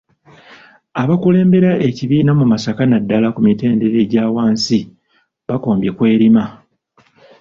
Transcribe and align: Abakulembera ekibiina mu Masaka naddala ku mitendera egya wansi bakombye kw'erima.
Abakulembera 1.01 1.71
ekibiina 1.87 2.31
mu 2.39 2.45
Masaka 2.51 2.81
naddala 2.87 3.27
ku 3.35 3.39
mitendera 3.45 3.95
egya 4.03 4.23
wansi 4.35 4.79
bakombye 5.47 5.89
kw'erima. 5.97 6.43